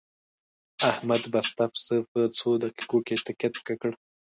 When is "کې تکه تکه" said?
3.07-3.75